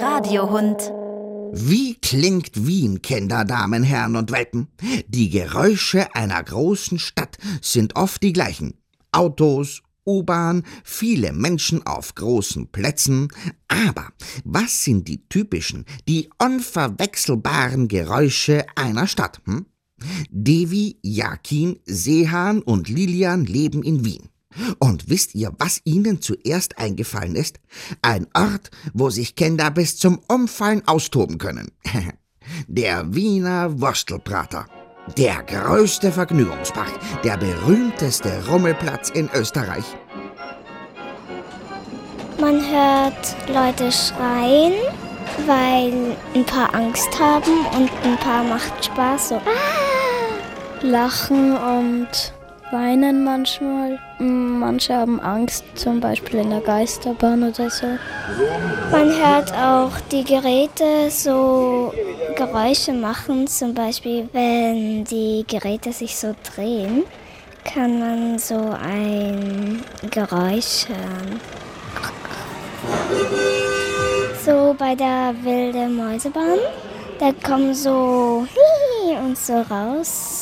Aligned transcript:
Radiohund. 0.00 0.92
Wie 1.52 1.94
klingt 1.94 2.66
Wien, 2.66 3.00
Kinder, 3.02 3.44
Damen, 3.44 3.84
Herren 3.84 4.16
und 4.16 4.32
Welpen? 4.32 4.66
Die 5.06 5.30
Geräusche 5.30 6.12
einer 6.16 6.42
großen 6.42 6.98
Stadt 6.98 7.38
sind 7.62 7.94
oft 7.94 8.20
die 8.20 8.32
gleichen. 8.32 8.74
Autos, 9.12 9.82
U-Bahn, 10.04 10.64
viele 10.82 11.32
Menschen 11.32 11.86
auf 11.86 12.16
großen 12.16 12.66
Plätzen. 12.72 13.28
Aber 13.68 14.08
was 14.44 14.82
sind 14.82 15.06
die 15.06 15.28
typischen, 15.28 15.84
die 16.08 16.28
unverwechselbaren 16.42 17.86
Geräusche 17.86 18.66
einer 18.74 19.06
Stadt? 19.06 19.40
Hm? 19.44 19.66
Devi, 20.30 20.98
Jakin, 21.02 21.78
Sehan 21.84 22.60
und 22.60 22.88
Lilian 22.88 23.44
leben 23.44 23.84
in 23.84 24.04
Wien. 24.04 24.30
Und 24.78 25.08
wisst 25.08 25.34
ihr, 25.34 25.52
was 25.58 25.80
ihnen 25.84 26.20
zuerst 26.20 26.78
eingefallen 26.78 27.36
ist? 27.36 27.60
Ein 28.02 28.26
Ort, 28.34 28.70
wo 28.92 29.10
sich 29.10 29.36
Kinder 29.36 29.70
bis 29.70 29.96
zum 29.96 30.20
Umfallen 30.28 30.86
austoben 30.86 31.38
können. 31.38 31.70
Der 32.66 33.14
Wiener 33.14 33.80
Wurstelprater. 33.80 34.66
Der 35.16 35.42
größte 35.42 36.12
Vergnügungspark, 36.12 36.92
der 37.24 37.36
berühmteste 37.36 38.46
Rummelplatz 38.46 39.10
in 39.10 39.28
Österreich. 39.34 39.84
Man 42.40 42.60
hört 42.60 43.36
Leute 43.48 43.90
schreien, 43.90 44.74
weil 45.46 46.16
ein 46.34 46.44
paar 46.46 46.74
Angst 46.74 47.18
haben 47.18 47.66
und 47.76 47.90
ein 48.04 48.16
paar 48.18 48.44
macht 48.44 48.84
Spaß. 48.84 49.30
So. 49.30 49.40
Lachen 50.82 51.56
und 51.56 52.32
weinen 52.72 53.24
manchmal. 53.24 53.98
Manche 54.18 54.94
haben 54.94 55.20
Angst, 55.20 55.64
zum 55.74 56.00
Beispiel 56.00 56.40
in 56.40 56.50
der 56.50 56.60
Geisterbahn 56.60 57.42
oder 57.42 57.70
so. 57.70 57.86
Man 58.90 59.08
hört 59.10 59.52
auch 59.52 59.92
die 60.10 60.24
Geräte 60.24 61.10
so 61.10 61.92
Geräusche 62.36 62.92
machen, 62.92 63.46
zum 63.46 63.74
Beispiel 63.74 64.28
wenn 64.32 65.04
die 65.04 65.44
Geräte 65.46 65.92
sich 65.92 66.16
so 66.16 66.34
drehen, 66.54 67.04
kann 67.64 67.98
man 67.98 68.38
so 68.38 68.58
ein 68.82 69.82
Geräusch 70.10 70.86
hören. 70.88 71.40
So 74.44 74.74
bei 74.78 74.94
der 74.94 75.34
wilde 75.42 75.88
Mäusebahn, 75.88 76.58
da 77.18 77.32
kommen 77.46 77.74
so 77.74 78.46
und 79.22 79.36
so 79.36 79.60
raus 79.62 80.39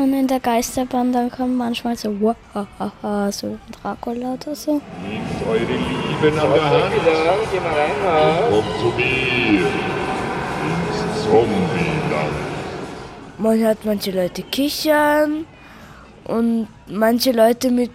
und 0.00 0.12
in 0.14 0.26
der 0.26 0.40
Geisterbahn, 0.40 1.12
dann 1.12 1.30
kommt 1.30 1.56
manchmal 1.56 1.96
so, 1.96 2.10
Wahaha, 2.20 3.30
so 3.30 3.58
Dracula 3.82 4.34
oder 4.34 4.54
so. 4.54 4.80
Nehmt 5.02 5.46
eure 5.46 5.60
Lieben 5.60 6.38
an 6.38 6.52
der 6.54 6.64
Hand. 6.70 6.92
Kommt 8.50 8.78
zu 8.80 8.88
mir. 8.96 9.66
Ins 10.66 11.22
Zombieland. 11.22 12.34
Man 13.38 13.58
hört 13.58 13.84
manche 13.84 14.10
Leute 14.10 14.42
kichern 14.42 15.46
und 16.24 16.68
manche 16.86 17.32
Leute 17.32 17.70
mit 17.70 17.90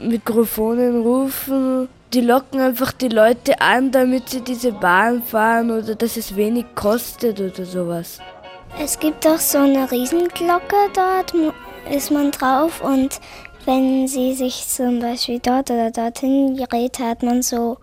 Mikrofonen 0.00 1.02
rufen. 1.02 1.88
Die 2.12 2.20
locken 2.20 2.60
einfach 2.60 2.92
die 2.92 3.08
Leute 3.08 3.60
an, 3.60 3.90
damit 3.90 4.28
sie 4.28 4.40
diese 4.40 4.70
Bahn 4.70 5.22
fahren 5.22 5.70
oder 5.72 5.96
dass 5.96 6.16
es 6.16 6.36
wenig 6.36 6.66
kostet 6.76 7.40
oder 7.40 7.64
sowas. 7.64 8.20
Es 8.78 8.98
gibt 8.98 9.24
doch 9.24 9.38
so 9.38 9.58
eine 9.58 9.90
Riesenglocke 9.90 10.90
dort, 10.94 11.32
ist 11.90 12.10
man 12.10 12.30
drauf 12.32 12.82
und 12.82 13.20
wenn 13.64 14.08
sie 14.08 14.34
sich 14.34 14.66
zum 14.66 14.98
Beispiel 14.98 15.38
dort 15.38 15.70
oder 15.70 15.90
dorthin 15.90 16.56
gerät, 16.56 16.98
hat 16.98 17.22
man 17.22 17.42
so 17.42 17.78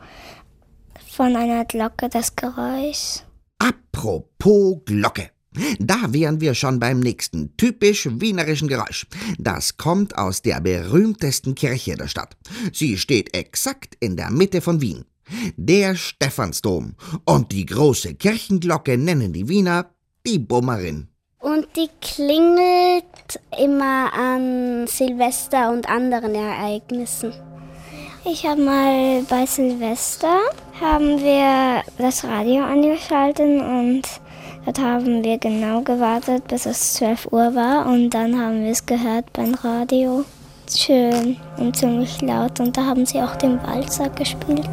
von 1.09 1.35
einer 1.35 1.66
Glocke 1.66 2.07
das 2.09 2.35
Geräusch. 2.35 3.24
Apropos 3.57 4.80
Glocke. 4.85 5.31
Da 5.80 6.13
wären 6.13 6.40
wir 6.40 6.53
schon 6.56 6.80
beim 6.80 7.00
nächsten 7.00 7.56
typisch 7.57 8.07
wienerischen 8.12 8.68
Geräusch. 8.68 9.07
Das 9.38 9.78
kommt 9.78 10.18
aus 10.18 10.41
der 10.41 10.62
berühmtesten 10.62 11.56
Kirche 11.56 11.96
der 11.96 12.07
Stadt. 12.07 12.38
Sie 12.72 12.97
steht 12.97 13.35
exakt 13.35 13.96
in 14.00 14.18
der 14.18 14.30
Mitte 14.30 14.62
von 14.62 14.81
Wien. 14.81 15.06
Der 15.57 15.96
Stephansdom. 15.96 16.96
Und 17.25 17.51
die 17.51 17.66
große 17.66 18.16
Kirchenglocke 18.16 18.97
nennen 18.97 19.34
die 19.34 19.50
Wiener 19.50 19.90
die 20.25 20.39
Bummerin. 20.39 21.07
Und 21.39 21.67
die 21.75 21.89
klingelt 22.01 23.39
immer 23.59 24.13
an 24.13 24.85
Silvester 24.87 25.71
und 25.71 25.89
anderen 25.89 26.35
Ereignissen. 26.35 27.33
Ich 28.23 28.45
habe 28.45 28.61
mal 28.61 29.23
bei 29.27 29.47
Silvester 29.47 30.37
haben 30.79 31.19
wir 31.19 31.81
das 31.97 32.23
Radio 32.23 32.63
angeschaltet 32.63 33.61
und 33.61 34.03
dort 34.63 34.79
haben 34.79 35.23
wir 35.23 35.39
genau 35.39 35.81
gewartet, 35.81 36.47
bis 36.47 36.67
es 36.67 36.93
12 36.93 37.31
Uhr 37.31 37.55
war 37.55 37.88
und 37.88 38.11
dann 38.11 38.39
haben 38.39 38.63
wir 38.63 38.71
es 38.71 38.85
gehört 38.85 39.33
beim 39.33 39.55
Radio. 39.55 40.23
Schön 40.69 41.38
und 41.57 41.75
ziemlich 41.75 42.21
laut 42.21 42.59
und 42.59 42.77
da 42.77 42.85
haben 42.85 43.07
sie 43.07 43.19
auch 43.21 43.35
den 43.38 43.61
Walzer 43.63 44.09
gespielt. 44.09 44.69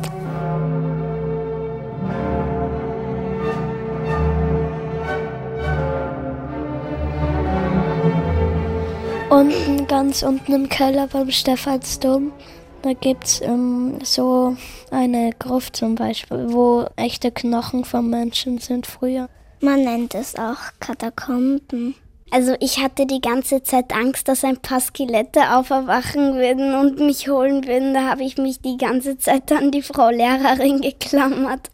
Unten, 9.31 9.87
ganz 9.87 10.23
unten 10.23 10.55
im 10.55 10.69
Keller 10.71 11.07
beim 11.07 11.31
Stephansdom, 11.31 12.33
da 12.81 12.95
gibt 12.95 13.25
es 13.25 13.41
ähm, 13.43 13.99
so 14.03 14.57
eine 14.91 15.33
Gruft 15.39 15.77
zum 15.77 15.97
Beispiel, 15.97 16.47
wo 16.51 16.87
echte 16.97 17.31
Knochen 17.31 17.85
von 17.85 18.09
Menschen 18.09 18.57
sind 18.57 18.87
früher. 18.87 19.29
Man 19.61 19.85
nennt 19.85 20.15
es 20.15 20.35
auch 20.37 20.57
Katakomben. 20.81 21.95
Also 22.31 22.55
ich 22.61 22.83
hatte 22.83 23.05
die 23.05 23.21
ganze 23.21 23.63
Zeit 23.63 23.93
Angst, 23.95 24.29
dass 24.29 24.45
ein 24.45 24.59
paar 24.59 24.81
Skelette 24.81 25.55
auferwachen 25.55 26.35
würden 26.35 26.75
und 26.75 26.99
mich 26.99 27.29
holen 27.29 27.67
würden. 27.67 27.93
Da 27.93 28.09
habe 28.09 28.23
ich 28.23 28.39
mich 28.39 28.61
die 28.61 28.79
ganze 28.79 29.19
Zeit 29.19 29.53
an 29.53 29.71
die 29.71 29.83
Frau 29.83 30.09
Lehrerin 30.09 30.81
geklammert. 30.81 31.71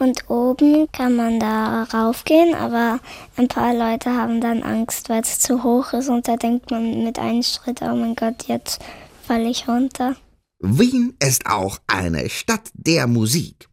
Und 0.00 0.28
oben 0.28 0.90
kann 0.90 1.14
man 1.14 1.38
da 1.38 1.84
raufgehen, 1.84 2.54
aber 2.54 2.98
ein 3.36 3.46
paar 3.46 3.72
Leute 3.72 4.10
haben 4.10 4.40
dann 4.40 4.64
Angst, 4.64 5.08
weil 5.08 5.22
es 5.22 5.38
zu 5.38 5.62
hoch 5.62 5.92
ist 5.92 6.08
und 6.08 6.26
da 6.26 6.36
denkt 6.36 6.72
man 6.72 7.04
mit 7.04 7.18
einem 7.18 7.44
Schritt, 7.44 7.80
oh 7.80 7.94
mein 7.94 8.16
Gott, 8.16 8.44
jetzt 8.48 8.80
falle 9.22 9.48
ich 9.48 9.68
runter. 9.68 10.16
Wien 10.58 11.14
ist 11.22 11.46
auch 11.46 11.78
eine 11.86 12.28
Stadt 12.28 12.70
der 12.74 13.06
Musik. 13.06 13.68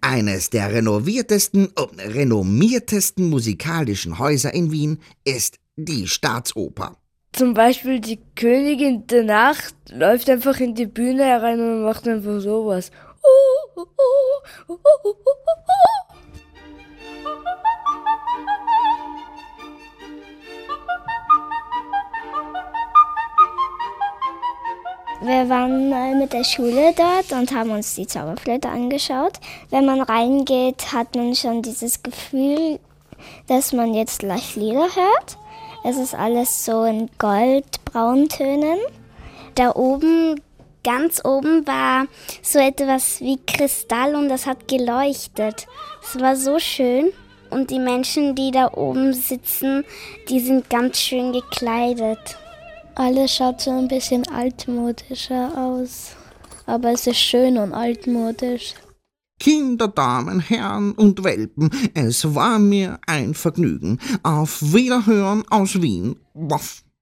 Eines 0.00 0.50
der 0.50 0.72
renoviertesten 0.72 1.68
und 1.68 1.98
renommiertesten 1.98 3.28
musikalischen 3.28 4.18
Häuser 4.18 4.54
in 4.54 4.70
Wien 4.70 5.00
ist 5.24 5.58
die 5.76 6.06
Staatsoper. 6.06 6.96
Zum 7.32 7.54
Beispiel 7.54 7.98
die 7.98 8.20
Königin 8.36 9.08
der 9.08 9.24
Nacht 9.24 9.74
läuft 9.90 10.30
einfach 10.30 10.60
in 10.60 10.76
die 10.76 10.86
Bühne 10.86 11.24
herein 11.24 11.58
und 11.58 11.82
macht 11.82 12.06
einfach 12.06 12.38
sowas. 12.40 12.92
Wir 25.26 25.48
waren 25.48 25.88
mal 25.88 26.14
mit 26.14 26.34
der 26.34 26.44
Schule 26.44 26.92
dort 26.94 27.32
und 27.32 27.50
haben 27.54 27.70
uns 27.70 27.94
die 27.94 28.06
Zauberflöte 28.06 28.68
angeschaut. 28.68 29.32
Wenn 29.70 29.86
man 29.86 30.02
reingeht, 30.02 30.92
hat 30.92 31.16
man 31.16 31.34
schon 31.34 31.62
dieses 31.62 32.02
Gefühl, 32.02 32.78
dass 33.46 33.72
man 33.72 33.94
jetzt 33.94 34.18
gleich 34.18 34.54
Lieder 34.54 34.82
hört. 34.82 35.38
Es 35.82 35.96
ist 35.96 36.14
alles 36.14 36.66
so 36.66 36.84
in 36.84 37.08
Goldbrauntönen. 37.16 38.76
Da 39.54 39.74
oben 39.74 40.42
ganz 40.84 41.24
oben 41.24 41.66
war 41.66 42.06
so 42.42 42.58
etwas 42.58 43.22
wie 43.22 43.38
Kristall 43.46 44.16
und 44.16 44.28
das 44.28 44.44
hat 44.46 44.68
geleuchtet. 44.68 45.66
Es 46.02 46.20
war 46.20 46.36
so 46.36 46.58
schön. 46.58 47.14
Und 47.48 47.70
die 47.70 47.78
Menschen, 47.78 48.34
die 48.34 48.50
da 48.50 48.74
oben 48.74 49.14
sitzen, 49.14 49.86
die 50.28 50.40
sind 50.40 50.68
ganz 50.68 50.98
schön 50.98 51.32
gekleidet. 51.32 52.36
Alles 52.96 53.34
schaut 53.34 53.60
so 53.60 53.70
ein 53.70 53.88
bisschen 53.88 54.26
altmodischer 54.28 55.52
aus. 55.56 56.12
Aber 56.66 56.92
es 56.92 57.06
ist 57.06 57.18
schön 57.18 57.58
und 57.58 57.72
altmodisch. 57.72 58.74
Kinder, 59.40 59.88
Damen, 59.88 60.38
Herren 60.40 60.92
und 60.92 61.24
Welpen, 61.24 61.70
es 61.92 62.34
war 62.34 62.58
mir 62.58 63.00
ein 63.06 63.34
Vergnügen. 63.34 63.98
Auf 64.22 64.62
Wiederhören 64.62 65.44
aus 65.50 65.82
Wien. 65.82 66.16
Waff. 66.34 66.83